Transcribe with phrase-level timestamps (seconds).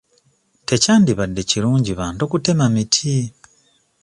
[0.67, 3.15] Tekyandibadde kirungi bantu kutema miti.